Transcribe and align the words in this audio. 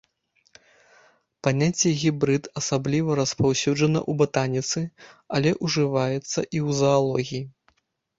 Паняцце 1.47 1.89
гібрыд 2.03 2.43
асабліва 2.61 3.17
распаўсюджана 3.19 3.99
ў 4.09 4.21
батаніцы, 4.23 4.79
але 5.37 5.53
ўжываецца 5.65 6.17
і 6.23 6.57
ў 6.67 6.79
заалогіі. 6.81 7.43